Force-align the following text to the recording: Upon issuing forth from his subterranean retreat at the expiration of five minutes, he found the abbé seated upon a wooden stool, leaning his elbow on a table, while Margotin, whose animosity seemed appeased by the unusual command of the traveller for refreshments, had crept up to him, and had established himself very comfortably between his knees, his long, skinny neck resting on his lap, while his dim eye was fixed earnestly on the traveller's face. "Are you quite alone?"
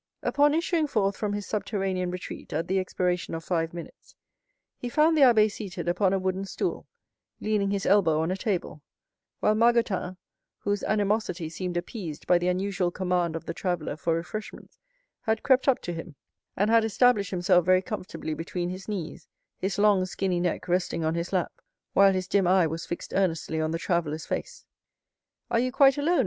Upon 0.23 0.55
issuing 0.55 0.87
forth 0.87 1.15
from 1.15 1.33
his 1.33 1.45
subterranean 1.45 2.09
retreat 2.09 2.53
at 2.53 2.67
the 2.67 2.79
expiration 2.79 3.35
of 3.35 3.43
five 3.43 3.71
minutes, 3.71 4.15
he 4.75 4.89
found 4.89 5.15
the 5.15 5.21
abbé 5.21 5.51
seated 5.51 5.87
upon 5.87 6.11
a 6.11 6.17
wooden 6.17 6.43
stool, 6.45 6.87
leaning 7.39 7.69
his 7.69 7.85
elbow 7.85 8.19
on 8.21 8.31
a 8.31 8.35
table, 8.35 8.81
while 9.41 9.53
Margotin, 9.53 10.17
whose 10.57 10.83
animosity 10.85 11.49
seemed 11.49 11.77
appeased 11.77 12.25
by 12.25 12.39
the 12.39 12.47
unusual 12.47 12.89
command 12.89 13.35
of 13.35 13.45
the 13.45 13.53
traveller 13.53 13.95
for 13.95 14.15
refreshments, 14.15 14.79
had 15.21 15.43
crept 15.43 15.67
up 15.67 15.77
to 15.83 15.93
him, 15.93 16.15
and 16.57 16.71
had 16.71 16.83
established 16.83 17.29
himself 17.29 17.63
very 17.63 17.83
comfortably 17.83 18.33
between 18.33 18.71
his 18.71 18.87
knees, 18.87 19.27
his 19.59 19.77
long, 19.77 20.07
skinny 20.07 20.39
neck 20.39 20.67
resting 20.67 21.03
on 21.03 21.13
his 21.13 21.31
lap, 21.31 21.51
while 21.93 22.11
his 22.13 22.27
dim 22.27 22.47
eye 22.47 22.65
was 22.65 22.87
fixed 22.87 23.13
earnestly 23.13 23.61
on 23.61 23.69
the 23.69 23.77
traveller's 23.77 24.25
face. 24.25 24.65
"Are 25.51 25.59
you 25.59 25.71
quite 25.71 25.95
alone?" 25.99 26.19